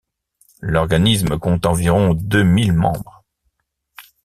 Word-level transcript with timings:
L'organisme 0.61 1.37
compte 1.37 1.67
environ 1.67 2.15
deux 2.15 2.41
mille 2.41 2.73
membres. 2.73 3.23